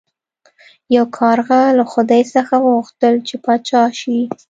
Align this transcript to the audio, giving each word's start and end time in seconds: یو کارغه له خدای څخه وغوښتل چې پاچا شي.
یو 0.95 1.05
کارغه 1.17 1.61
له 1.77 1.83
خدای 1.91 2.21
څخه 2.33 2.53
وغوښتل 2.59 3.13
چې 3.27 3.35
پاچا 3.45 3.83
شي. 3.99 4.19